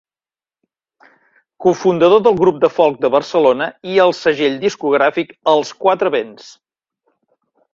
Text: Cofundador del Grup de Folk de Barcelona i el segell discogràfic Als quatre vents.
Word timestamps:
Cofundador 1.65 2.23
del 2.27 2.39
Grup 2.39 2.57
de 2.63 2.71
Folk 2.77 2.97
de 3.05 3.11
Barcelona 3.17 3.67
i 3.93 4.01
el 4.07 4.15
segell 4.23 4.59
discogràfic 4.65 5.37
Als 5.55 5.75
quatre 5.85 6.13
vents. 6.17 6.49